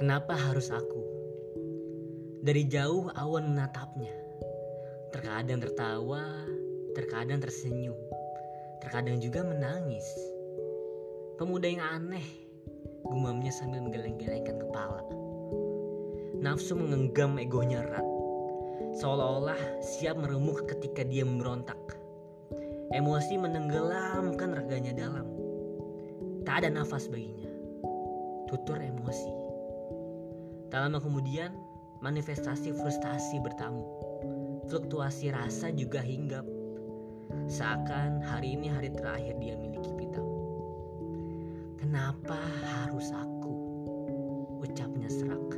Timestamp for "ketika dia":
20.64-21.28